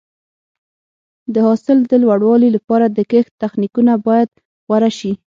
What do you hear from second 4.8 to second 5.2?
شي.